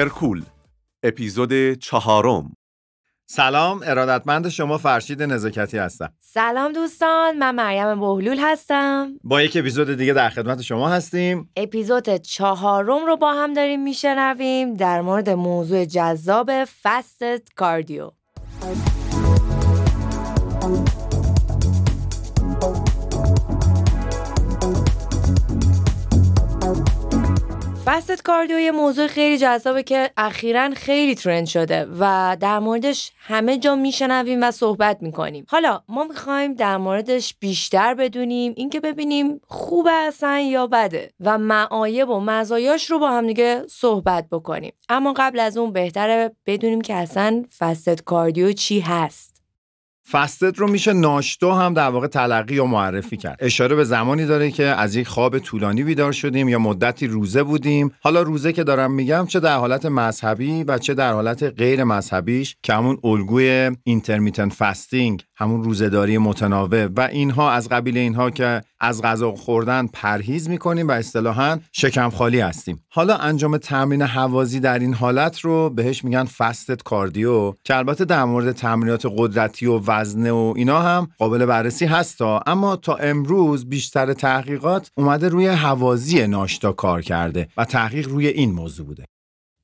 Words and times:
هرکول 0.00 0.44
اپیزود 1.02 1.72
چهارم. 1.72 2.56
سلام 3.26 3.80
ارادتمند 3.84 4.48
شما 4.48 4.78
فرشید 4.78 5.22
نزاکتی 5.22 5.78
هستم. 5.78 6.12
سلام 6.20 6.72
دوستان 6.72 7.38
من 7.38 7.54
مریم 7.54 8.00
بهلول 8.00 8.38
هستم. 8.40 9.12
با 9.24 9.42
یک 9.42 9.56
اپیزود 9.56 9.96
دیگه 9.96 10.12
در 10.12 10.28
خدمت 10.28 10.62
شما 10.62 10.88
هستیم. 10.88 11.50
اپیزود 11.56 12.16
چهارم 12.16 13.06
رو 13.06 13.16
با 13.16 13.32
هم 13.32 13.52
داریم 13.52 13.82
میشنویم 13.82 14.74
در 14.74 15.00
مورد 15.00 15.30
موضوع 15.30 15.84
جذاب 15.84 16.50
فستت 16.64 17.42
کاردیو. 17.56 18.10
فست 27.90 28.22
کاردیو 28.22 28.58
یه 28.58 28.70
موضوع 28.70 29.06
خیلی 29.06 29.38
جذابه 29.38 29.82
که 29.82 30.10
اخیرا 30.16 30.70
خیلی 30.70 31.14
ترند 31.14 31.46
شده 31.46 31.86
و 32.00 32.36
در 32.40 32.58
موردش 32.58 33.12
همه 33.18 33.58
جا 33.58 33.74
میشنویم 33.74 34.42
و 34.42 34.50
صحبت 34.50 35.02
می‌کنیم. 35.02 35.46
حالا 35.48 35.82
ما 35.88 36.04
می‌خوایم 36.04 36.54
در 36.54 36.76
موردش 36.76 37.34
بیشتر 37.40 37.94
بدونیم 37.94 38.52
اینکه 38.56 38.80
ببینیم 38.80 39.40
خوبه 39.48 39.92
اصلا 39.92 40.38
یا 40.38 40.66
بده 40.66 41.10
و 41.20 41.38
معایب 41.38 42.08
و 42.08 42.20
مزایاش 42.20 42.90
رو 42.90 42.98
با 42.98 43.10
هم 43.10 43.26
دیگه 43.26 43.62
صحبت 43.68 44.28
بکنیم. 44.32 44.72
اما 44.88 45.14
قبل 45.16 45.40
از 45.40 45.56
اون 45.56 45.72
بهتره 45.72 46.36
بدونیم 46.46 46.80
که 46.80 46.94
اصلا 46.94 47.44
فست 47.58 48.02
کاردیو 48.02 48.52
چی 48.52 48.80
هست. 48.80 49.39
فستت 50.12 50.58
رو 50.58 50.68
میشه 50.68 50.92
ناشتا 50.92 51.54
هم 51.54 51.74
در 51.74 51.88
واقع 51.88 52.06
تلقی 52.06 52.54
یا 52.54 52.66
معرفی 52.66 53.16
کرد. 53.16 53.36
اشاره 53.40 53.76
به 53.76 53.84
زمانی 53.84 54.26
داره 54.26 54.50
که 54.50 54.64
از 54.64 54.96
یک 54.96 55.08
خواب 55.08 55.38
طولانی 55.38 55.82
بیدار 55.82 56.12
شدیم 56.12 56.48
یا 56.48 56.58
مدتی 56.58 57.06
روزه 57.06 57.42
بودیم. 57.42 57.92
حالا 58.00 58.22
روزه 58.22 58.52
که 58.52 58.64
دارم 58.64 58.92
میگم 58.92 59.26
چه 59.26 59.40
در 59.40 59.56
حالت 59.56 59.86
مذهبی 59.86 60.64
و 60.64 60.78
چه 60.78 60.94
در 60.94 61.12
حالت 61.12 61.42
غیر 61.42 61.84
مذهبیش 61.84 62.56
که 62.62 62.74
همون 62.74 62.98
الگوی 63.04 63.70
اینترمیتن 63.84 64.48
فستینگ 64.48 65.22
همون 65.34 65.64
روزهداری 65.64 66.18
متناوب 66.18 66.92
و 66.96 67.00
اینها 67.00 67.52
از 67.52 67.68
قبیل 67.68 67.98
اینها 67.98 68.30
که 68.30 68.60
از 68.80 69.02
غذا 69.02 69.32
خوردن 69.32 69.86
پرهیز 69.86 70.48
می‌کنیم 70.48 70.88
و 70.88 70.90
اصطلاحا 70.90 71.58
شکم 71.72 72.10
خالی 72.10 72.40
هستیم. 72.40 72.84
حالا 72.88 73.16
انجام 73.16 73.58
تمرین 73.58 74.02
حوازی 74.02 74.60
در 74.60 74.78
این 74.78 74.94
حالت 74.94 75.40
رو 75.40 75.70
بهش 75.70 76.04
میگن 76.04 76.24
فستت 76.24 76.82
کاردیو 76.82 77.54
که 77.64 77.76
البته 77.76 78.04
در 78.04 78.24
مورد 78.24 78.52
تمرینات 78.52 79.06
قدرتی 79.16 79.66
و 79.66 79.78
وزنه 80.00 80.32
و 80.32 80.54
اینا 80.56 80.82
هم 80.82 81.08
قابل 81.18 81.46
بررسی 81.46 81.84
هستا 81.84 82.42
اما 82.46 82.76
تا 82.76 82.94
امروز 82.94 83.68
بیشتر 83.68 84.12
تحقیقات 84.12 84.90
اومده 84.96 85.28
روی 85.28 85.48
حوازی 85.48 86.26
ناشتا 86.26 86.72
کار 86.72 87.02
کرده 87.02 87.48
و 87.56 87.64
تحقیق 87.64 88.08
روی 88.08 88.26
این 88.26 88.52
موضوع 88.52 88.86
بوده. 88.86 89.04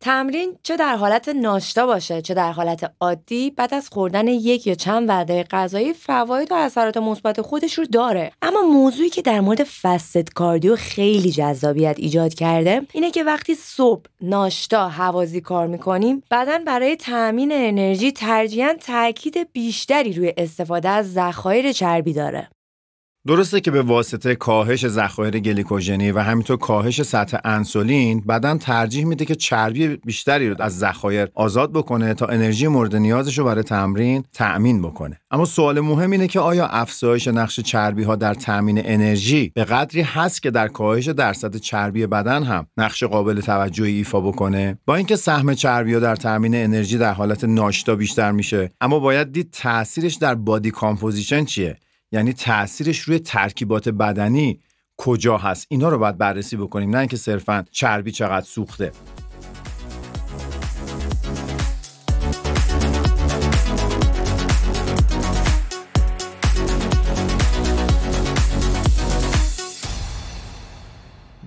تمرین 0.07 0.59
چه 0.63 0.77
در 0.77 0.97
حالت 0.97 1.29
ناشتا 1.29 1.87
باشه 1.87 2.23
چه 2.23 2.35
در 2.35 2.53
حالت 2.53 2.93
عادی 3.01 3.51
بعد 3.51 3.75
از 3.75 3.89
خوردن 3.89 4.29
یک 4.29 4.67
یا 4.67 4.75
چند 4.75 5.09
وعده 5.09 5.43
غذایی 5.43 5.93
فواید 5.93 6.53
و 6.53 6.55
اثرات 6.55 6.97
مثبت 6.97 7.41
خودش 7.41 7.79
رو 7.79 7.85
داره. 7.85 8.33
اما 8.43 8.63
موضوعی 8.63 9.11
که 9.11 9.23
در 9.23 9.41
مورد 9.41 9.65
فست 9.65 10.35
کاردیو 10.35 10.77
خیلی 10.77 11.31
جذابیت 11.31 11.95
ایجاد 11.99 12.35
کرده 12.35 12.83
اینه 12.93 13.11
که 13.11 13.25
وقتی 13.25 13.55
صبح 13.55 14.03
ناشتا 14.21 14.89
حوازی 14.89 15.41
کار 15.41 15.67
می‌کنیم 15.67 16.23
بدن 16.31 16.65
برای 16.65 16.97
تأمین 16.97 17.53
انرژی 17.53 18.13
ترجیحاً 18.13 18.75
تاکید 18.87 19.53
بیشتری 19.53 20.13
روی 20.13 20.33
استفاده 20.37 20.89
از 20.89 21.13
ذخایر 21.13 21.73
چربی 21.73 22.13
داره. 22.13 22.49
درسته 23.27 23.61
که 23.61 23.71
به 23.71 23.83
واسطه 23.83 24.35
کاهش 24.35 24.89
ذخایر 24.89 25.39
گلیکوژنی 25.39 26.11
و 26.11 26.19
همینطور 26.19 26.57
کاهش 26.57 27.03
سطح 27.03 27.39
انسولین 27.45 28.21
بدن 28.21 28.59
ترجیح 28.59 29.05
میده 29.05 29.25
که 29.25 29.35
چربی 29.35 29.89
بیشتری 29.89 30.51
رو 30.51 30.57
از 30.59 30.79
ذخایر 30.79 31.29
آزاد 31.35 31.73
بکنه 31.73 32.15
تا 32.15 32.27
انرژی 32.27 32.67
مورد 32.67 32.97
نیازش 32.97 33.39
رو 33.39 33.45
برای 33.45 33.63
تمرین 33.63 34.25
تأمین 34.33 34.83
بکنه. 34.83 35.21
اما 35.31 35.45
سوال 35.45 35.81
مهم 35.81 36.11
اینه 36.11 36.29
که 36.29 36.41
آیا 36.41 36.67
افزایش 36.67 37.29
نقش 37.29 37.61
چربی 37.61 38.03
ها 38.03 38.17
در 38.17 38.35
تأمین 38.35 38.83
انرژی 38.85 39.53
به 39.55 39.65
قدری 39.65 40.01
هست 40.03 40.43
که 40.43 40.51
در 40.51 40.69
کاهش 40.69 41.09
درصد 41.09 41.57
چربی 41.57 42.07
بدن 42.07 42.43
هم 42.43 42.67
نقش 42.77 43.05
قابل 43.05 43.41
توجهی 43.41 43.93
ایفا 43.93 44.21
بکنه؟ 44.21 44.79
با 44.87 44.97
اینکه 44.97 45.17
سهم 45.17 45.55
چربی 45.55 45.95
ها 45.95 46.01
در 46.01 46.17
تأمین 46.17 46.55
انرژی 46.55 46.99
در 46.99 47.13
حالت 47.13 47.45
ناشتا 47.45 47.95
بیشتر 47.97 48.33
میشه 48.33 48.71
اما 48.81 48.99
باید 48.99 49.33
دید 49.33 49.51
تاثیرش 49.51 50.15
در 50.15 50.35
body 50.35 50.71
composition 50.71 51.45
چیه؟ 51.45 51.77
یعنی 52.13 52.33
تاثیرش 52.33 53.01
روی 53.01 53.19
ترکیبات 53.19 53.89
بدنی 53.89 54.61
کجا 54.97 55.39
هست؟ 55.39 55.67
اینا 55.71 55.89
رو 55.89 55.99
باید 55.99 56.19
بررسی 56.19 56.57
بکنیم 56.57 56.91
نه 56.91 56.99
اینکه 56.99 57.17
صرفا 57.17 57.65
چربی 57.71 58.13
چقدر 58.13 58.47
سوخته. 58.47 58.93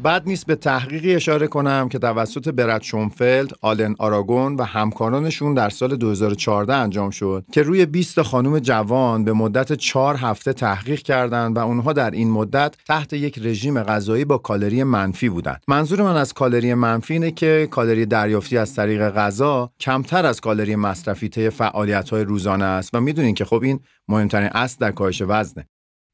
بد 0.03 0.23
نیست 0.25 0.45
به 0.45 0.55
تحقیقی 0.55 1.15
اشاره 1.15 1.47
کنم 1.47 1.89
که 1.89 1.99
توسط 1.99 2.49
برد 2.49 2.81
شونفلد، 2.81 3.51
آلن 3.61 3.95
آراگون 3.99 4.55
و 4.55 4.63
همکارانشون 4.63 5.53
در 5.53 5.69
سال 5.69 5.95
2014 5.95 6.73
انجام 6.73 7.09
شد 7.09 7.45
که 7.51 7.63
روی 7.63 7.85
20 7.85 8.21
خانم 8.21 8.59
جوان 8.59 9.23
به 9.23 9.33
مدت 9.33 9.73
4 9.73 10.17
هفته 10.17 10.53
تحقیق 10.53 11.01
کردند 11.01 11.57
و 11.57 11.59
اونها 11.59 11.93
در 11.93 12.11
این 12.11 12.31
مدت 12.31 12.75
تحت 12.87 13.13
یک 13.13 13.39
رژیم 13.43 13.83
غذایی 13.83 14.25
با 14.25 14.37
کالری 14.37 14.83
منفی 14.83 15.29
بودند. 15.29 15.63
منظور 15.67 16.01
من 16.01 16.17
از 16.17 16.33
کالری 16.33 16.73
منفی 16.73 17.13
اینه 17.13 17.31
که 17.31 17.67
کالری 17.71 18.05
دریافتی 18.05 18.57
از 18.57 18.75
طریق 18.75 19.09
غذا 19.09 19.71
کمتر 19.79 20.25
از 20.25 20.41
کالری 20.41 20.75
مصرفی 20.75 21.29
طی 21.29 21.49
فعالیت‌های 21.49 22.23
روزانه 22.23 22.65
است 22.65 22.89
و 22.93 23.01
می‌دونین 23.01 23.35
که 23.35 23.45
خب 23.45 23.63
این 23.63 23.79
مهمترین 24.07 24.49
اصل 24.53 24.77
در 24.79 24.91
کاهش 24.91 25.21
وزنه. 25.27 25.67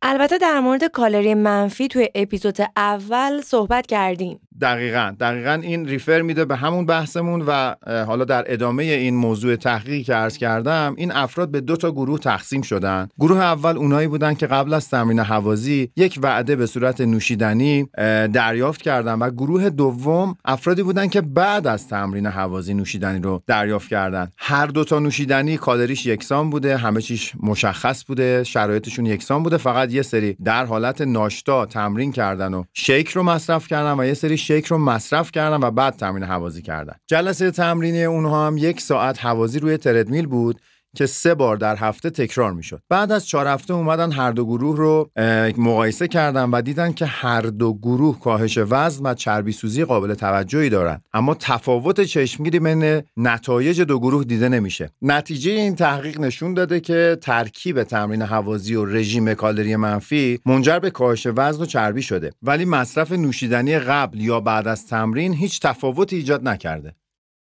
البته 0.08 0.38
در 0.38 0.60
مورد 0.60 0.84
کالری 0.84 1.34
منفی 1.34 1.88
توی 1.88 2.10
اپیزود 2.16 2.58
اول 2.78 3.42
صحبت 3.42 3.88
کردیم. 3.88 4.40
دقیقا. 4.62 5.16
دقیقا 5.20 5.60
این 5.62 5.88
ریفر 5.88 6.22
میده 6.22 6.46
به 6.46 6.56
همون 6.56 6.86
بحثمون 6.86 7.44
و 7.48 7.76
حالا 7.88 8.26
در 8.26 8.44
ادامه 8.48 8.84
این 8.84 9.16
موضوع 9.16 9.56
تحقیقی 9.56 10.04
که 10.04 10.14
عرض 10.14 10.38
کردم 10.38 10.94
این 10.98 11.12
افراد 11.12 11.52
به 11.52 11.62
دو 11.62 11.76
تا 11.76 11.92
گروه 11.92 12.20
تقسیم 12.20 12.62
شدن. 12.62 13.08
گروه 13.20 13.38
اول 13.38 13.78
اونایی 13.78 14.08
بودن 14.08 14.34
که 14.34 14.48
قبل 14.48 14.74
از 14.74 14.90
تمرین 14.90 15.20
حوازی 15.20 15.92
یک 15.96 16.20
وعده 16.24 16.56
به 16.56 16.66
صورت 16.66 17.02
نوشیدنی 17.02 17.88
دریافت 18.34 18.82
کردن 18.82 19.14
و 19.14 19.30
گروه 19.30 19.70
دوم 19.70 20.36
افرادی 20.46 20.84
بودن 20.84 21.08
که 21.08 21.22
بعد 21.22 21.68
از 21.68 21.88
تمرین 21.88 22.28
حوازی 22.28 22.74
نوشیدنی 22.74 23.20
رو 23.20 23.42
دریافت 23.48 23.90
کردن. 23.90 24.28
هر 24.38 24.66
دو 24.66 24.84
تا 24.84 25.00
نوشیدنی 25.00 25.58
کالریش 25.58 26.06
یکسان 26.06 26.50
بوده 26.50 26.78
همه 26.78 27.02
چیش 27.02 27.34
مشخص 27.44 28.06
بوده 28.06 28.44
شرایطشون 28.44 29.06
یکسان 29.06 29.44
بوده 29.44 29.58
فقط 29.58 29.94
یه 29.94 30.02
سری 30.02 30.38
در 30.44 30.66
حالت 30.66 31.02
ناشتا 31.02 31.66
تمرین 31.66 32.12
کردن 32.12 32.54
و 32.54 32.64
شیک 32.74 33.10
رو 33.10 33.24
مصرف 33.24 33.68
کردن 33.68 34.00
و 34.00 34.06
یه 34.06 34.14
سری 34.14 34.38
شیک 34.46 34.66
رو 34.66 34.78
مصرف 34.78 35.32
کردن 35.32 35.68
و 35.68 35.72
بعد 35.72 35.94
تمرین 35.94 36.24
حوازی 36.24 36.62
کردن. 36.62 36.96
جلسه 37.08 37.52
تمرینی 37.52 38.04
اونها 38.04 38.48
هم 38.48 38.58
یک 38.58 38.82
ساعت 38.82 39.26
حوازی 39.26 39.60
روی 39.60 39.78
تردمیل 39.78 40.28
بود 40.28 40.62
که 40.96 41.06
سه 41.06 41.36
بار 41.36 41.58
در 41.58 41.76
هفته 41.76 42.10
تکرار 42.10 42.54
می‌شد. 42.54 42.82
بعد 42.90 43.12
از 43.12 43.28
چهار 43.28 43.48
هفته 43.48 43.74
اومدن 43.74 44.12
هر 44.12 44.32
دو 44.32 44.46
گروه 44.46 44.78
رو 44.78 45.10
مقایسه 45.58 46.08
کردن 46.08 46.50
و 46.50 46.62
دیدن 46.62 46.92
که 46.92 47.06
هر 47.06 47.42
دو 47.42 47.74
گروه 47.74 48.20
کاهش 48.20 48.58
وزن 48.70 49.06
و 49.06 49.14
چربی 49.14 49.52
سوزی 49.52 49.86
قابل 49.86 50.14
توجهی 50.14 50.70
دارن. 50.70 51.02
اما 51.14 51.36
تفاوت 51.40 52.02
چشمگیری 52.02 52.60
بین 52.60 53.02
نتایج 53.18 53.82
دو 53.82 54.00
گروه 54.00 54.24
دیده 54.24 54.50
نمیشه. 54.50 54.90
نتیجه 55.02 55.52
این 55.52 55.76
تحقیق 55.76 56.20
نشون 56.20 56.54
داده 56.54 56.80
که 56.80 57.18
ترکیب 57.22 57.84
تمرین 57.84 58.22
حوازی 58.22 58.76
و 58.76 58.86
رژیم 58.86 59.34
کالری 59.34 59.76
منفی 59.76 60.40
منجر 60.46 60.80
به 60.80 60.90
کاهش 60.90 61.28
وزن 61.36 61.64
و 61.64 61.66
چربی 61.66 62.02
شده. 62.02 62.32
ولی 62.42 62.66
مصرف 62.66 63.12
نوشیدنی 63.12 63.80
قبل 63.80 64.22
یا 64.22 64.40
بعد 64.40 64.68
از 64.68 64.88
تمرین 64.88 65.34
هیچ 65.34 65.60
تفاوتی 65.60 66.16
ایجاد 66.16 66.48
نکرده. 66.48 66.96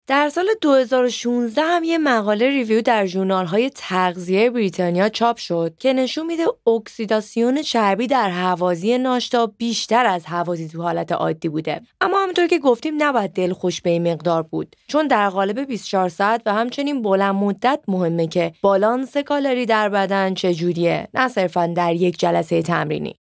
در 0.06 0.28
سال 0.28 0.46
2016 0.60 1.62
هم 1.62 1.84
یه 1.84 1.98
مقاله 1.98 2.48
review 2.48 2.82
در 2.82 3.06
ژورنال 3.06 3.46
های 3.46 3.70
تغذیه 3.74 4.50
بریتانیا 4.50 5.08
چاپ 5.08 5.36
شد 5.36 5.74
که 5.78 5.92
نشون 5.92 6.26
میده 6.26 6.44
اکسیداسیون 6.66 7.62
چربی 7.62 8.06
در 8.06 8.30
هوازی 8.30 8.98
ناشتا 8.98 9.46
بیشتر 9.46 10.06
از 10.06 10.26
هوازی 10.26 10.68
تو 10.68 10.82
حالت 10.82 11.12
عادی 11.12 11.48
بوده. 11.48 11.80
اما 12.00 12.22
همونطور 12.22 12.46
که 12.46 12.58
گفتیم 12.58 12.94
نباید 12.98 13.32
دل 13.32 13.52
خوش 13.52 13.80
به 13.80 13.90
این 13.90 14.12
مقدار 14.12 14.42
بود 14.42 14.76
چون 14.86 15.06
در 15.06 15.28
قالب 15.28 15.60
24 15.60 16.08
ساعت 16.08 16.42
و 16.46 16.54
همچنین 16.54 17.02
بلند 17.02 17.34
مدت 17.34 17.80
مهمه 17.88 18.26
که 18.26 18.52
بالانس 18.62 19.16
کالری 19.16 19.66
در 19.66 19.88
بدن 19.88 20.34
چجوریه 20.34 21.08
نه 21.14 21.28
صرفا 21.28 21.66
در 21.66 21.94
یک 21.94 22.18
جلسه 22.18 22.62
تمرینی. 22.62 23.16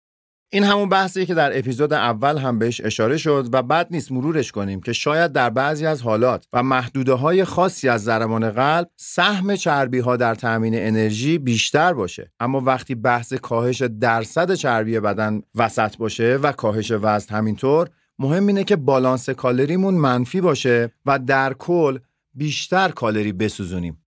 این 0.54 0.64
همون 0.64 0.90
بحثیه 0.90 1.26
که 1.26 1.34
در 1.34 1.58
اپیزود 1.58 1.94
اول 1.94 2.38
هم 2.38 2.60
بهش 2.60 2.82
اشاره 2.82 3.18
شد 3.18 3.50
و 3.52 3.64
بد 3.64 3.88
نیست 3.92 4.12
مرورش 4.12 4.52
کنیم 4.52 4.82
که 4.82 4.94
شاید 4.94 5.32
در 5.32 5.50
بعضی 5.50 5.86
از 5.86 6.02
حالات 6.02 6.48
و 6.54 6.64
محدوده 6.64 7.14
های 7.14 7.44
خاصی 7.44 7.90
از 7.90 8.04
ضربان 8.04 8.50
قلب 8.50 8.90
سهم 8.96 9.56
چربی 9.56 10.00
ها 10.00 10.18
در 10.18 10.36
تامین 10.36 10.74
انرژی 10.76 11.38
بیشتر 11.38 11.94
باشه. 11.94 12.32
اما 12.40 12.62
وقتی 12.62 12.96
بحث 12.96 13.34
کاهش 13.34 13.82
درصد 13.82 14.54
چربی 14.54 15.00
بدن 15.00 15.42
وسط 15.56 15.98
باشه 15.98 16.40
و 16.44 16.52
کاهش 16.52 16.92
وزن 16.92 17.36
همینطور 17.36 17.90
مهم 18.20 18.48
اینه 18.48 18.64
که 18.64 18.76
بالانس 18.76 19.30
کالریمون 19.30 19.94
منفی 19.94 20.42
باشه 20.42 20.92
و 21.06 21.20
در 21.20 21.54
کل 21.54 22.00
بیشتر 22.34 22.90
کالری 22.90 23.34
بسوزونیم. 23.34 24.01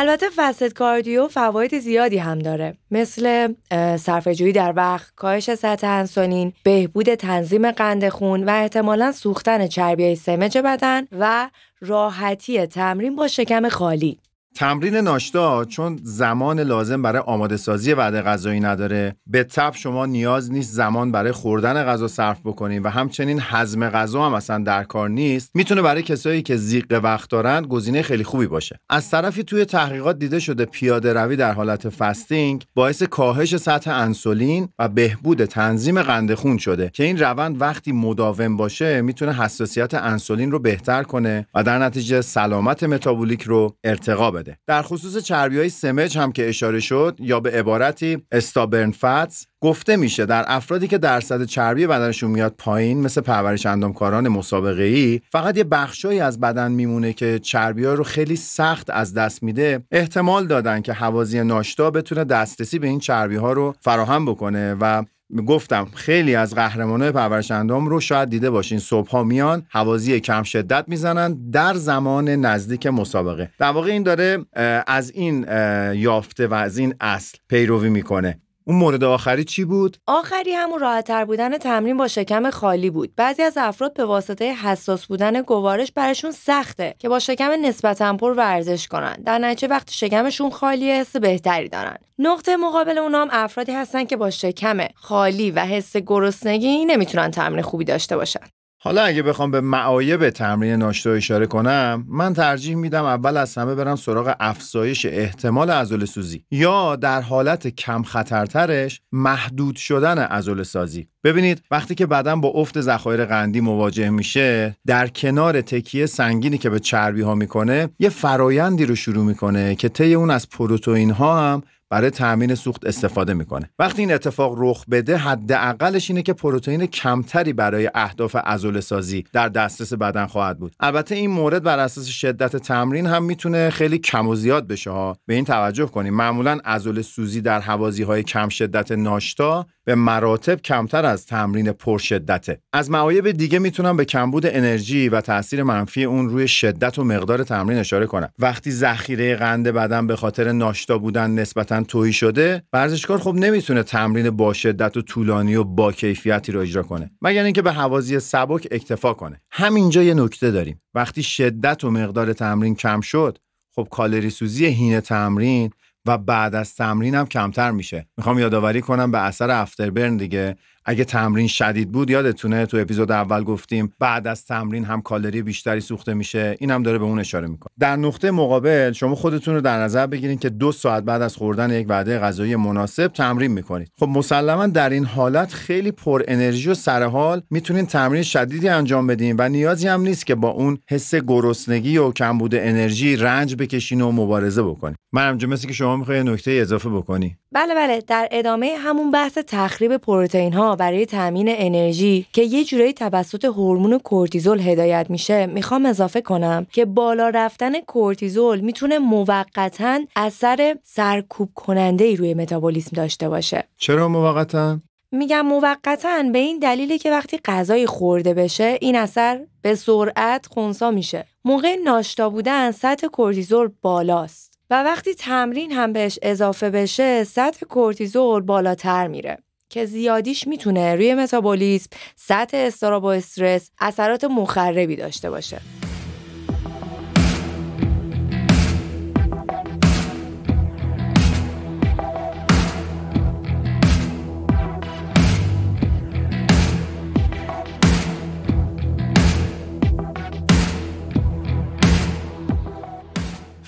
البته 0.00 0.26
فست 0.36 0.74
کاردیو 0.74 1.28
فواید 1.28 1.78
زیادی 1.78 2.18
هم 2.18 2.38
داره 2.38 2.74
مثل 2.90 3.54
صرفه‌جویی 3.96 4.52
در 4.52 4.72
وقت، 4.76 5.12
کاهش 5.16 5.54
سطح 5.54 5.86
انسولین، 5.86 6.52
بهبود 6.62 7.14
تنظیم 7.14 7.70
قند 7.70 8.08
خون 8.08 8.44
و 8.44 8.50
احتمالا 8.50 9.12
سوختن 9.12 9.66
چربی 9.66 10.16
سمج 10.16 10.58
بدن 10.58 11.06
و 11.18 11.50
راحتی 11.80 12.66
تمرین 12.66 13.16
با 13.16 13.28
شکم 13.28 13.68
خالی. 13.68 14.18
تمرین 14.54 14.96
ناشتا 14.96 15.64
چون 15.64 16.00
زمان 16.02 16.60
لازم 16.60 17.02
برای 17.02 17.22
آماده 17.26 17.56
سازی 17.56 17.92
وعده 17.92 18.22
غذایی 18.22 18.60
نداره 18.60 19.16
به 19.26 19.44
تبع 19.44 19.74
شما 19.74 20.06
نیاز 20.06 20.52
نیست 20.52 20.74
زمان 20.74 21.12
برای 21.12 21.32
خوردن 21.32 21.84
غذا 21.84 22.08
صرف 22.08 22.40
بکنید 22.44 22.84
و 22.84 22.88
همچنین 22.88 23.40
هضم 23.42 23.88
غذا 23.88 24.26
هم 24.26 24.34
اصلا 24.34 24.64
در 24.64 24.84
کار 24.84 25.08
نیست. 25.08 25.50
می‌تونه 25.54 25.82
برای 25.82 26.02
کسایی 26.02 26.42
که 26.42 26.56
ضیق 26.56 27.00
وقت 27.02 27.30
دارن 27.30 27.62
گزینه 27.62 28.02
خیلی 28.02 28.24
خوبی 28.24 28.46
باشه. 28.46 28.78
از 28.88 29.10
طرفی 29.10 29.42
توی 29.42 29.64
تحقیقات 29.64 30.18
دیده 30.18 30.38
شده 30.38 30.64
پیاده 30.64 31.12
روی 31.12 31.36
در 31.36 31.52
حالت 31.52 31.88
fasting 31.88 32.64
باعث 32.74 33.02
کاهش 33.02 33.56
سطح 33.56 33.90
انسولین 33.90 34.68
و 34.78 34.88
بهبود 34.88 35.44
تنظیم 35.44 36.02
قند 36.02 36.34
خون 36.34 36.58
شده 36.58 36.90
که 36.94 37.04
این 37.04 37.18
روند 37.18 37.60
وقتی 37.60 37.92
مداوم 37.92 38.56
باشه 38.56 39.02
می‌تونه 39.02 39.32
حساسیت 39.32 39.94
انسولین 39.94 40.50
رو 40.50 40.58
بهتر 40.58 41.02
کنه 41.02 41.46
و 41.54 41.62
در 41.62 41.78
نتیجه 41.78 42.20
سلامت 42.20 42.82
متابولیک 42.82 43.42
رو 43.42 43.76
ارتقا 43.84 44.39
در 44.66 44.82
خصوص 44.82 45.16
چربی 45.16 45.58
های 45.58 45.68
سمج 45.68 46.18
هم 46.18 46.32
که 46.32 46.48
اشاره 46.48 46.80
شد 46.80 47.16
یا 47.18 47.40
به 47.40 47.50
عبارتی 47.50 48.22
استابرن 48.32 48.90
فاتس 48.90 49.46
گفته 49.60 49.96
میشه 49.96 50.26
در 50.26 50.44
افرادی 50.46 50.88
که 50.88 50.98
درصد 50.98 51.44
چربی 51.44 51.86
بدنشون 51.86 52.30
میاد 52.30 52.54
پایین 52.58 53.00
مثل 53.00 53.20
پرورش 53.20 53.66
اندامکاران 53.66 54.28
مسابقه 54.28 54.82
ای 54.82 55.20
فقط 55.32 55.56
یه 55.56 55.64
بخشایی 55.64 56.20
از 56.20 56.40
بدن 56.40 56.72
میمونه 56.72 57.12
که 57.12 57.38
چربی 57.38 57.84
ها 57.84 57.94
رو 57.94 58.04
خیلی 58.04 58.36
سخت 58.36 58.90
از 58.90 59.14
دست 59.14 59.42
میده. 59.42 59.82
احتمال 59.90 60.46
دادن 60.46 60.82
که 60.82 60.92
حوازی 60.92 61.42
ناشتا 61.42 61.90
بتونه 61.90 62.24
دسترسی 62.24 62.78
به 62.78 62.86
این 62.86 62.98
چربی 62.98 63.36
ها 63.36 63.52
رو 63.52 63.74
فراهم 63.80 64.26
بکنه 64.26 64.76
و 64.80 65.04
گفتم 65.46 65.88
خیلی 65.94 66.34
از 66.34 66.54
قهرمانای 66.54 67.12
پرورش 67.12 67.50
اندام 67.50 67.88
رو 67.88 68.00
شاید 68.00 68.30
دیده 68.30 68.50
باشین. 68.50 68.78
صبح 68.78 69.10
ها 69.10 69.22
میان 69.22 69.66
حوازی 69.68 70.20
کم 70.20 70.42
شدت 70.42 70.84
می‌زنن 70.88 71.50
در 71.50 71.74
زمان 71.74 72.28
نزدیک 72.28 72.86
مسابقه. 72.86 73.50
در 73.58 73.70
واقع 73.70 73.90
این 73.90 74.02
داره 74.02 74.38
از 74.86 75.10
این 75.10 75.46
یافته 75.94 76.46
و 76.46 76.54
از 76.54 76.78
این 76.78 76.94
اصل 77.00 77.38
پیروی 77.48 77.88
می‌کنه. 77.88 78.40
اون 78.64 78.76
مورد 78.76 79.04
آخری 79.04 79.44
چی 79.44 79.64
بود؟ 79.64 79.96
آخری 80.06 80.52
همون 80.52 80.80
راحتتر 80.80 81.24
بودن 81.24 81.58
تمرین 81.58 81.96
با 81.96 82.08
شکم 82.08 82.50
خالی 82.50 82.90
بود. 82.90 83.14
بعضی 83.16 83.42
از 83.42 83.56
افراد 83.56 83.94
به 83.94 84.04
واسطه 84.04 84.52
حساس 84.54 85.06
بودن 85.06 85.42
گوارش 85.42 85.92
برشون 85.92 86.30
سخته 86.30 86.94
که 86.98 87.08
با 87.08 87.18
شکم 87.18 87.50
نسبتا 87.62 88.16
پر 88.16 88.32
ورزش 88.32 88.88
کنن. 88.88 89.16
در 89.26 89.38
نتیجه 89.38 89.68
وقتی 89.68 89.94
شکمشون 89.94 90.50
خالی 90.50 90.90
حس 90.90 91.16
بهتری 91.16 91.68
دارن. 91.68 91.96
نقطه 92.18 92.56
مقابل 92.56 92.98
اونام 92.98 93.28
افرادی 93.32 93.72
هستن 93.72 94.04
که 94.04 94.16
با 94.16 94.30
شکم 94.30 94.78
خالی 94.94 95.50
و 95.50 95.60
حس 95.60 95.96
گرسنگی 95.96 96.84
نمی‌تونن 96.84 97.30
تمرین 97.30 97.62
خوبی 97.62 97.84
داشته 97.84 98.16
باشن. 98.16 98.40
حالا 98.82 99.02
اگه 99.02 99.22
بخوام 99.22 99.50
به 99.50 99.60
معایب 99.60 100.30
تمرین 100.30 100.72
ناشتا 100.72 101.12
اشاره 101.12 101.46
کنم 101.46 102.04
من 102.08 102.32
ترجیح 102.32 102.74
میدم 102.74 103.04
اول 103.04 103.36
از 103.36 103.58
همه 103.58 103.74
برم 103.74 103.96
سراغ 103.96 104.34
افزایش 104.40 105.06
احتمال 105.06 105.70
عضله 105.70 106.06
سوزی 106.06 106.44
یا 106.50 106.96
در 106.96 107.20
حالت 107.20 107.68
کم 107.68 108.02
خطرترش 108.02 109.00
محدود 109.12 109.76
شدن 109.76 110.18
عضله 110.18 110.62
سازی 110.62 111.08
ببینید 111.24 111.62
وقتی 111.70 111.94
که 111.94 112.06
بدن 112.06 112.40
با 112.40 112.48
افت 112.48 112.80
ذخایر 112.80 113.24
قندی 113.24 113.60
مواجه 113.60 114.10
میشه 114.10 114.76
در 114.86 115.08
کنار 115.08 115.60
تکیه 115.60 116.06
سنگینی 116.06 116.58
که 116.58 116.70
به 116.70 116.78
چربی 116.78 117.20
ها 117.20 117.34
می‌کنه 117.34 117.88
یه 117.98 118.08
فرایندی 118.08 118.86
رو 118.86 118.94
شروع 118.94 119.24
می‌کنه 119.24 119.74
که 119.74 119.88
طی 119.88 120.14
اون 120.14 120.30
از 120.30 120.48
پروتئین 120.48 121.10
ها 121.10 121.52
هم 121.52 121.62
برای 121.90 122.10
تامین 122.10 122.54
سوخت 122.54 122.86
استفاده 122.86 123.34
می‌کنه. 123.34 123.70
وقتی 123.78 124.02
این 124.02 124.12
اتفاق 124.12 124.54
رخ 124.58 124.84
بده 124.90 125.16
حداقلش 125.16 126.10
اینه 126.10 126.22
که 126.22 126.32
پروتئین 126.32 126.86
کمتری 126.86 127.52
برای 127.52 127.90
اهداف 127.94 128.36
عضله 128.36 128.80
سازی 128.80 129.24
در 129.32 129.48
دسترس 129.48 129.92
بدن 129.92 130.26
خواهد 130.26 130.58
بود. 130.58 130.72
البته 130.80 131.14
این 131.14 131.30
مورد 131.30 131.62
بر 131.62 131.78
اساس 131.78 132.06
شدت 132.06 132.56
تمرین 132.56 133.06
هم 133.06 133.24
می‌تونه 133.24 133.70
خیلی 133.70 133.98
کم 133.98 134.28
و 134.28 134.34
زیاد 134.34 134.66
بشه 134.66 134.90
ها. 134.90 135.16
به 135.26 135.34
این 135.34 135.44
توجه 135.44 135.86
کنیم. 135.86 136.14
معمولا 136.14 136.58
عضله 136.64 137.02
سوزی 137.02 137.40
در 137.40 137.60
حوازی 137.60 138.02
های 138.02 138.22
کم 138.22 138.48
شدت 138.48 138.92
ناشتا 138.92 139.66
به 139.90 139.94
مراتب 139.94 140.60
کمتر 140.60 141.06
از 141.06 141.26
تمرین 141.26 141.72
پرشدته. 141.72 142.60
از 142.72 142.90
معایب 142.90 143.30
دیگه 143.30 143.58
می‌تونم 143.58 143.96
به 143.96 144.04
کمبود 144.04 144.46
انرژی 144.46 145.08
و 145.08 145.20
تاثیر 145.20 145.62
منفی 145.62 146.04
اون 146.04 146.28
روی 146.28 146.48
شدت 146.48 146.98
و 146.98 147.04
مقدار 147.04 147.44
تمرین 147.44 147.78
اشاره 147.78 148.06
کنم. 148.06 148.32
وقتی 148.38 148.70
ذخیره 148.70 149.36
قند 149.36 149.68
بدن 149.68 150.06
به 150.06 150.16
خاطر 150.16 150.52
ناشتا 150.52 150.98
بودن 150.98 151.30
نسبتا 151.30 151.82
توهی 151.82 152.12
شده 152.12 152.62
ورزشکار 152.72 153.18
خب 153.18 153.34
نمی‌تونه 153.34 153.82
تمرین 153.82 154.30
با 154.30 154.52
شدت 154.52 154.96
و 154.96 155.02
طولانی 155.02 155.54
و 155.54 155.64
با 155.64 155.92
کیفیتی 155.92 156.52
رو 156.52 156.60
اجرا 156.60 156.82
کنه. 156.82 157.10
مگر 157.22 157.44
اینکه 157.44 157.62
به 157.62 157.72
حوازی 157.72 158.20
سبک 158.20 158.68
اکتفا 158.70 159.14
کنه. 159.14 159.40
همینجا 159.50 160.02
یه 160.02 160.14
نکته 160.14 160.50
داریم. 160.50 160.80
وقتی 160.94 161.22
شدت 161.22 161.84
و 161.84 161.90
مقدار 161.90 162.32
تمرین 162.32 162.74
کم 162.74 163.00
شد 163.00 163.38
خب 163.74 163.88
کالری 163.90 164.30
سوزی 164.30 164.66
هین 164.66 165.00
تمرین 165.00 165.70
و 166.06 166.18
بعد 166.18 166.54
از 166.54 166.74
تمرین 166.74 167.24
کمتر 167.24 167.70
میشه. 167.70 168.08
می‌خوام 168.16 168.38
یادآوری 168.38 168.80
کنم 168.80 169.10
به 169.10 169.18
اثر 169.18 169.50
افتربرن 169.50 170.16
دیگه. 170.16 170.56
اگه 170.84 171.04
تمرین 171.04 171.46
شدید 171.46 171.92
بود 171.92 172.10
یادتونه 172.10 172.66
تو 172.66 172.76
اپیزود 172.76 173.12
اول 173.12 173.44
گفتیم 173.44 173.92
بعد 173.98 174.26
از 174.26 174.46
تمرین 174.46 174.84
هم 174.84 175.02
کالری 175.02 175.42
بیشتری 175.42 175.80
سوخته 175.80 176.14
میشه 176.14 176.56
این 176.58 176.70
هم 176.70 176.82
داره 176.82 176.98
به 176.98 177.04
اون 177.04 177.18
اشاره 177.18 177.46
می‌کنه. 177.46 177.70
در 177.78 177.96
نقطه 177.96 178.30
مقابل 178.30 178.92
شما 178.92 179.14
خودتون 179.14 179.54
رو 179.54 179.60
در 179.60 179.78
نظر 179.78 180.06
بگیرید 180.06 180.40
که 180.40 180.48
دو 180.48 180.72
ساعت 180.72 181.04
بعد 181.04 181.22
از 181.22 181.36
خوردن 181.36 181.70
یک 181.70 181.86
وعده 181.88 182.18
غذایی 182.18 182.56
مناسب 182.56 183.06
تمرین 183.06 183.50
می‌کنید. 183.50 183.88
خب 183.98 184.08
مسلما 184.08 184.66
در 184.66 184.90
این 184.90 185.04
حالت 185.04 185.52
خیلی 185.52 185.92
پر 185.92 186.22
انرژی 186.28 186.70
و 186.70 186.74
سرحال 186.74 187.42
می‌تونید 187.50 187.86
تمرین 187.86 188.22
شدیدی 188.22 188.68
انجام 188.68 189.06
بدین 189.06 189.36
و 189.38 189.48
نیازی 189.48 189.88
هم 189.88 190.00
نیست 190.00 190.26
که 190.26 190.34
با 190.34 190.48
اون 190.48 190.78
حس 190.90 191.14
گرسنگی 191.14 191.98
و 191.98 192.10
کمبود 192.12 192.54
انرژی 192.54 193.16
رنج 193.16 193.54
بکشین 193.54 194.00
و 194.00 194.12
مبارزه 194.12 194.62
بکنید 194.62 194.96
من 195.12 195.46
مثل 195.46 195.66
که 195.66 195.72
شما 195.72 195.96
می‌خوای 195.96 196.22
نکته 196.22 196.50
اضافه 196.50 196.88
بکنی. 196.88 197.36
بله 197.52 197.74
بله. 197.74 198.00
در 198.00 198.28
ادامه 198.30 198.74
همون 198.78 199.10
بحث 199.10 199.38
تخریب 199.46 199.96
پروتئین 199.96 200.52
ها 200.52 200.69
برای 200.76 201.06
تامین 201.06 201.46
انرژی 201.48 202.26
که 202.32 202.42
یه 202.42 202.64
جورایی 202.64 202.92
توسط 202.92 203.44
هورمون 203.44 203.98
کورتیزول 203.98 204.60
هدایت 204.60 205.06
میشه 205.08 205.46
می‌خوام 205.46 205.86
اضافه 205.86 206.20
کنم 206.20 206.66
که 206.72 206.84
بالا 206.84 207.28
رفتن 207.28 207.80
کورتیزول 207.80 208.60
می‌تونه 208.60 208.98
موقتا 208.98 210.00
اثر 210.16 210.76
سرکوب 210.84 211.48
کننده 211.54 212.04
ای 212.04 212.16
روی 212.16 212.34
متابولیسم 212.34 212.90
داشته 212.96 213.28
باشه. 213.28 213.64
چرا 213.76 214.08
موقتا؟ 214.08 214.78
میگم 215.12 215.46
موقتا 215.46 216.22
به 216.32 216.38
این 216.38 216.58
دلیلی 216.58 216.98
که 216.98 217.10
وقتی 217.10 217.40
غذای 217.44 217.86
خورده 217.86 218.34
بشه 218.34 218.78
این 218.80 218.96
اثر 218.96 219.40
به 219.62 219.74
سرعت 219.74 220.46
خونسا 220.46 220.90
میشه. 220.90 221.24
موقع 221.44 221.76
ناشتا 221.84 222.30
بودن 222.30 222.70
سطح 222.70 223.06
کورتیزول 223.06 223.70
بالاست 223.82 224.58
و 224.70 224.82
وقتی 224.82 225.14
تمرین 225.14 225.72
هم 225.72 225.92
بهش 225.92 226.18
اضافه 226.22 226.70
بشه 226.70 227.24
سطح 227.24 227.66
کورتیزول 227.66 228.42
بالاتر 228.42 229.06
میره. 229.06 229.38
که 229.70 229.86
زیادیش 229.86 230.46
می‌تونه 230.46 230.94
روی 230.94 231.14
متابولیسم، 231.14 231.90
سطح 232.16 232.56
استراب 232.56 233.04
و 233.04 233.06
استرس 233.06 233.70
اثرات 233.80 234.24
مخربی 234.24 234.96
داشته 234.96 235.30
باشه. 235.30 235.60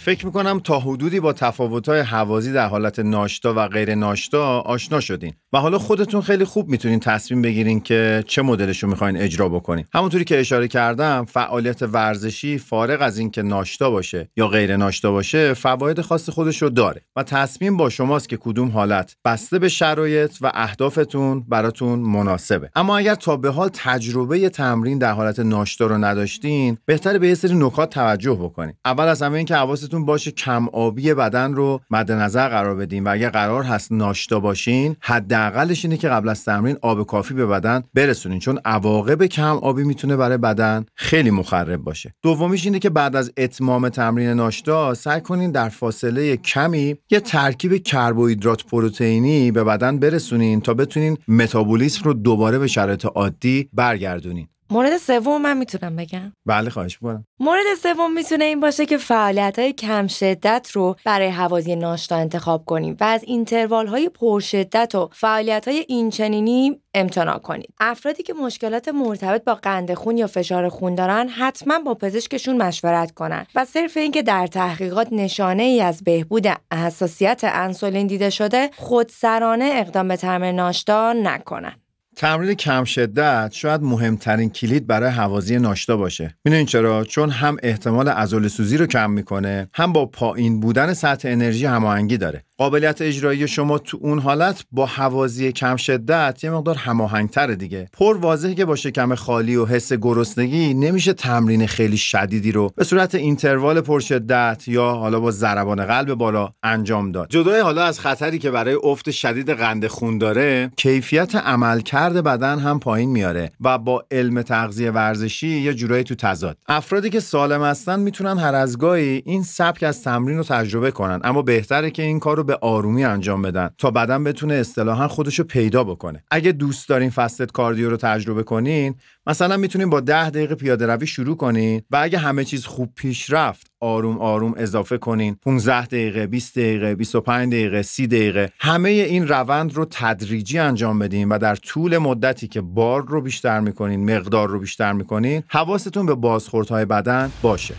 فکر 0.03 0.27
می‌کنم 0.27 0.61
تا 0.61 0.79
حدودی 0.79 1.21
با 1.21 1.33
تفاوت‌های 1.33 2.01
حوازی 2.01 2.53
در 2.53 2.67
حالت 2.67 2.99
ناشتا 2.99 3.55
و 3.57 3.69
غیر 3.69 3.95
ناشتا 3.95 4.61
آشنا 4.61 5.01
شدین. 5.01 5.33
و 5.53 5.59
حالا 5.59 5.79
خودتون 5.79 6.21
خیلی 6.21 6.45
خوب 6.45 6.69
می‌تونین 6.69 7.01
تصمیم 7.01 7.43
بگیرین 7.43 7.81
که 7.81 8.25
چه 8.27 8.43
مدلش 8.43 8.83
رو 8.83 8.89
می‌خواین 8.89 9.17
اجرا 9.17 9.49
بکنین. 9.49 9.85
همونطوری 9.95 10.25
که 10.25 10.41
اشاره 10.41 10.69
کردم 10.69 11.25
فعالیت 11.25 11.83
ورزشی 11.83 12.59
فارغ 12.59 13.03
از 13.03 13.19
اینکه 13.19 13.43
ناشتا 13.43 13.91
باشه 13.91 14.31
یا 14.37 14.49
غیر 14.49 14.77
ناشتا 14.77 15.13
باشه 15.13 15.55
فواید 15.55 16.01
خاص 16.01 16.31
خودش 16.31 16.63
رو 16.63 16.71
داره. 16.71 17.03
و 17.17 17.23
تصمیم 17.23 17.77
با 17.77 17.91
شماست 17.91 18.29
که 18.29 18.37
کدوم 18.37 18.69
حالت 18.69 19.17
بسته 19.25 19.59
به 19.59 19.69
شرایط 19.69 20.33
و 20.41 20.51
اهدافتون 20.55 21.45
براتون 21.49 21.99
مناسبه. 21.99 22.71
اما 22.77 22.99
اگر 22.99 23.15
تا 23.15 23.37
به 23.37 23.51
حال 23.51 23.71
تجربه 23.73 24.49
تمرین 24.49 24.99
در 24.99 25.13
حالت 25.13 25.39
ناشتا 25.41 25.87
رو 25.87 25.99
نداشتین 25.99 26.79
بهتره 26.87 27.19
به 27.19 27.29
یه 27.29 27.35
سری 27.35 27.55
نکات 27.55 27.91
توجه 27.91 28.35
بکنین. 28.35 28.75
اول 28.85 29.05
از 29.05 29.23
همه 29.23 29.37
اینکه 29.37 29.57
باشه 29.99 30.31
کم 30.31 30.69
آبی 30.69 31.15
بدن 31.15 31.55
رو 31.55 31.81
مد 31.91 32.13
نظر 32.13 32.49
قرار 32.49 32.77
بدین 32.77 33.05
و 33.05 33.11
اگر 33.13 33.31
قرار 33.31 33.63
هست 33.63 33.93
ناشتا 33.93 34.41
باشین 34.41 34.97
حداقلش 35.01 35.85
اینه 35.85 35.97
که 35.97 36.09
قبل 36.09 36.29
از 36.29 36.45
تمرین 36.45 36.77
آب 36.83 37.07
کافی 37.07 37.35
به 37.35 37.47
بدن 37.47 37.83
برسونین 37.95 38.39
چون 38.39 38.59
عواقب 38.65 39.27
کم 39.27 39.57
آبی 39.57 39.85
می‌تونه 39.85 40.17
برای 40.17 40.39
بدن 40.39 40.85
خیلی 40.95 41.31
مخرب 41.31 41.77
باشه. 41.77 42.15
دومیش 42.23 42.65
اینه 42.65 42.79
که 42.79 42.91
بعد 42.91 43.17
از 43.17 43.33
اتمام 43.37 43.89
تمرین 43.89 44.29
ناشتا 44.29 44.95
سعی 44.95 45.21
کنین 45.21 45.51
در 45.51 45.69
فاصله 45.69 46.37
کمی 46.37 46.97
یه 47.11 47.21
ترکیب 47.21 47.83
کربوهیدرات 47.83 48.65
پروتئینی 48.65 49.51
به 49.51 49.65
بدن 49.65 49.99
برسونین 49.99 50.61
تا 50.61 50.75
بتونین 50.75 51.19
متابولیسم 51.29 52.05
رو 52.05 52.15
دوباره 52.15 52.59
به 52.59 52.67
شرایط 52.67 53.05
عادی 53.05 53.69
برگردونین. 53.73 54.49
مورد 54.73 54.97
سوم 54.97 55.43
من 55.43 55.57
می‌تونم 55.57 55.97
بگم 55.97 56.33
بله 56.47 56.71
خواهش 56.71 57.03
می‌کنم 57.03 57.25
مورد 57.41 57.65
سوم 57.83 58.13
می‌تونه 58.13 58.45
این 58.45 58.61
باشه 58.61 58.87
که 58.87 58.97
فعالیت 58.97 59.59
های 59.59 59.73
کم 59.73 60.07
شدت 60.07 60.71
رو 60.73 60.97
برای 61.05 61.29
حوازی 61.29 61.77
ناشتا 61.77 62.17
انتخاب 62.17 62.65
کنیم 62.65 62.97
و 63.01 63.05
از 63.05 63.25
اینتروال 63.25 63.87
های 63.87 64.09
پرشدت 64.09 64.95
و 64.95 65.11
فعالیت 65.13 65.69
های 65.69 65.85
اینچنینی 65.89 66.81
امتناع 66.95 67.39
کنید. 67.39 67.75
افرادی 67.81 68.23
که 68.23 68.35
مشکلات 68.35 68.89
مرتبط 68.89 69.45
با 69.45 69.55
قند 69.55 69.95
خون 69.95 70.17
یا 70.17 70.27
فشار 70.27 70.69
خون 70.69 70.95
دارن 70.95 71.29
حتما 71.29 71.79
با 71.79 71.95
پزشکشون 71.95 72.63
مشورت 72.63 73.11
کنن 73.11 73.47
و 73.55 73.65
صرف 73.65 73.97
اینکه 73.97 74.23
در 74.23 74.47
تحقیقات 74.47 75.09
نشانه 75.13 75.63
ای 75.63 75.81
از 75.81 76.05
بهبود 76.05 76.47
حساسیت 76.73 77.41
انسولین 77.45 78.07
دیده 78.07 78.31
شده 78.31 78.71
خودسرانه 78.77 79.71
اقدام 79.75 80.09
به 80.09 80.17
تمرین 80.17 80.57
ناشتا 80.57 81.13
نکنن. 81.13 81.82
تمرین 82.17 82.55
کم 82.55 82.85
شدت 82.85 83.53
شاید 83.53 83.83
مهمترین 83.83 84.51
کلید 84.51 84.87
برای 84.87 85.11
حوازی 85.11 85.59
ناشتا 85.59 85.97
باشه. 85.97 86.35
می‌دونین 86.45 86.67
چرا؟ 86.67 87.05
چون 87.05 87.31
هم 87.31 87.57
احتمال 87.63 88.09
عضله 88.09 88.49
سوزی 88.49 88.77
رو 88.77 88.87
کم 88.87 89.11
می‌کنه، 89.11 89.69
هم 89.75 89.93
با 89.93 90.07
پایین 90.07 90.61
بودن 90.61 90.95
سطح 90.95 91.29
انرژی 91.29 91.67
هماهنگی 91.67 92.17
داره. 92.17 92.45
قابلیت 92.63 93.03
اجرایی 93.03 93.49
شما 93.49 93.79
تو 93.79 93.99
اون 94.01 94.19
حالت 94.19 94.65
با 94.73 94.87
حوازی 94.87 95.53
کم 95.53 95.77
شدت 95.77 96.45
یه 96.45 96.51
مقدار 96.51 96.75
هماهنگتره 96.75 97.57
دیگه. 97.57 97.89
پر 97.93 98.17
واضحه 98.17 98.55
که 98.55 98.65
با 98.65 98.77
شکم 98.77 99.15
خالی 99.15 99.57
و 99.57 99.67
حس 99.67 99.93
گرسنگی 99.93 100.75
نمیشه 100.75 101.13
تمرین 101.13 101.67
خیلی 101.67 101.97
شدیدی 101.97 102.53
رو 102.53 102.71
به 102.77 102.85
صورت 102.85 103.15
اینتروال 103.15 103.81
پرشدت 103.81 104.63
یا 104.67 104.91
حالا 104.91 105.21
با 105.21 105.31
ضربان 105.31 105.87
قلب 105.87 106.15
بالا 106.15 106.53
انجام 106.63 107.13
داد. 107.13 107.29
جدای 107.29 107.61
حالا 107.61 107.85
از 107.85 108.01
خطری 108.01 108.39
که 108.39 108.51
برای 108.51 108.79
افت 108.83 109.11
شدید 109.11 109.51
قند 109.51 109.87
خون 109.87 110.19
داره، 110.19 110.71
کیفیت 110.77 111.35
عملکرد 111.35 112.25
بدن 112.25 112.59
هم 112.59 112.81
پایین 112.81 113.11
میاره 113.11 113.53
و 113.61 113.79
با 113.79 114.05
علم 114.11 114.43
تغذیه 114.43 114.91
ورزشی 114.91 115.49
یه 115.49 115.75
جورایی 115.75 116.05
تو 116.05 116.15
تضاد. 116.15 116.57
افرادی 116.69 117.11
که 117.11 117.21
سالم 117.21 117.63
هستن 117.63 118.01
می‌تونن 118.01 118.39
هر 118.39 118.55
از 118.55 118.79
گاهی 118.79 119.23
این 119.27 119.43
سبک 119.43 119.83
از 119.83 120.03
تمرین 120.03 120.37
رو 120.37 120.45
تجربه 120.45 120.91
کنن، 120.91 121.21
اما 121.25 121.43
بهتره 121.43 121.91
که 121.91 122.03
این 122.03 122.19
کار 122.21 122.37
رو 122.37 122.52
به 122.53 122.59
آرومی 122.61 123.05
انجام 123.05 123.43
بدن 123.43 123.71
تا 123.79 123.91
بدن 123.91 124.25
بتونه 124.25 124.55
اصطلاحا 124.55 125.09
خودش 125.09 125.39
رو 125.39 125.45
پیدا 125.45 125.85
بکنه. 125.85 126.25
اگه 126.31 126.53
دوست 126.53 126.89
دارین 126.89 127.11
فستت 127.11 127.53
کاردیو 127.53 127.91
رو 127.91 127.97
تجربه 127.97 128.43
کنین 128.43 128.95
مثلا 129.27 129.57
می‌تونین 129.57 129.91
با 129.91 130.01
10 130.01 130.31
دقیقه 130.31 130.55
پیاده 130.55 130.87
روی 130.87 131.07
شروع 131.07 131.37
کنین 131.37 131.83
و 131.91 131.97
اگه 132.03 132.19
همه 132.19 132.45
چیز 132.45 132.67
خوب 132.67 132.93
پیش 132.95 133.33
رفت 133.33 133.67
آروم 133.81 134.19
آروم 134.19 134.55
اضافه 134.57 134.99
کنین. 134.99 135.37
15 135.43 135.87
دقیقه 135.87 136.27
20 136.27 136.59
دقیقه 136.59 136.95
25 136.95 137.53
دقیقه 137.53 137.83
30 137.83 138.07
دقیقه. 138.07 138.53
همه 138.59 138.89
این 138.89 139.29
روند 139.29 139.75
رو 139.75 139.87
تدریجی 139.91 140.59
انجام 140.59 140.99
بدین 140.99 141.29
و 141.29 141.39
در 141.39 141.57
طول 141.57 141.99
مدتی 141.99 142.49
که 142.49 142.61
بار 142.61 143.05
رو 143.09 143.21
بیشتر 143.21 143.61
می‌کنین 143.61 144.17
مقدار 144.17 144.49
رو 144.49 144.59
بیشتر 144.59 144.93
می‌کنین 144.93 145.43
حواستون 145.49 146.07
به 146.07 146.15
بازخوردهای 146.15 146.85
بدن 146.85 147.33
باشه. 147.43 147.75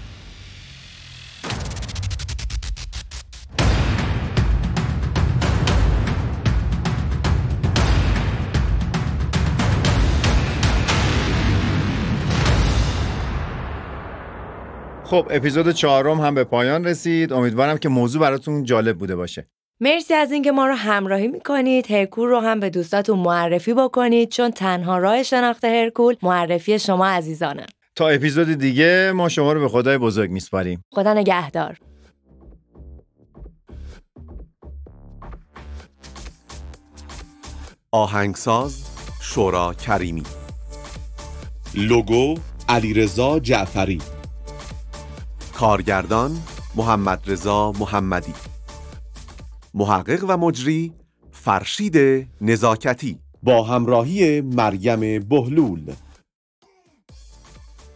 خب 15.13 15.27
اپیزود 15.29 15.71
چهارم 15.71 16.21
هم 16.21 16.35
به 16.35 16.43
پایان 16.43 16.85
رسید. 16.85 17.33
امیدوارم 17.33 17.77
که 17.77 17.89
موضوع 17.89 18.21
براتون 18.21 18.63
جالب 18.63 18.97
بوده 18.97 19.15
باشه. 19.15 19.47
مرسی 19.79 20.13
از 20.13 20.31
اینکه 20.31 20.51
ما 20.51 20.67
رو 20.67 20.73
همراهی 20.73 21.27
می‌کنید. 21.27 21.91
هرکول 21.91 22.29
رو 22.29 22.39
هم 22.39 22.59
به 22.59 22.69
دوستاتون 22.69 23.19
معرفی 23.19 23.73
بکنید 23.73 24.29
چون 24.29 24.51
تنها 24.51 24.97
راه 24.97 25.23
شناخت 25.23 25.65
هرکول 25.65 26.15
معرفی 26.23 26.79
شما 26.79 27.07
عزیزانه. 27.07 27.65
تا 27.95 28.07
اپیزود 28.07 28.47
دیگه 28.53 29.11
ما 29.15 29.29
شما 29.29 29.53
رو 29.53 29.59
به 29.59 29.69
خدای 29.69 29.97
بزرگ 29.97 30.31
میسپاریم. 30.31 30.83
خدا 30.93 31.13
نگهدار. 31.13 31.77
آهنگساز 37.91 38.83
شورا 39.21 39.73
کریمی. 39.73 40.23
لوگو 41.75 42.35
علیرضا 42.69 43.39
جعفری. 43.39 44.01
کارگردان 45.63 46.43
محمد 46.75 47.21
رضا 47.31 47.71
محمدی. 47.71 48.33
محقق 49.73 50.25
و 50.27 50.37
مجری 50.37 50.93
فرشید 51.31 52.27
نزاکتی. 52.41 53.19
با 53.43 53.63
همراهی 53.63 54.41
مریم 54.41 55.19
بهلول. 55.19 55.93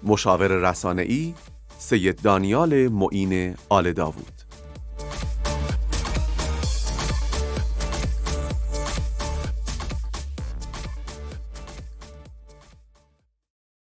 مشاور 0.04 0.48
رسانه‌ای 0.48 1.34
سید 1.78 2.22
دانیال 2.22 2.88
معین 2.88 3.56
آل 3.70 3.94
داوود. 3.94 4.37